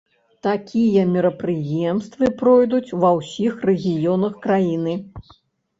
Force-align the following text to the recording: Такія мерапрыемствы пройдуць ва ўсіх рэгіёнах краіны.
Такія 0.45 1.03
мерапрыемствы 1.15 2.31
пройдуць 2.41 2.95
ва 3.05 3.15
ўсіх 3.19 3.53
рэгіёнах 3.73 4.33
краіны. 4.49 4.93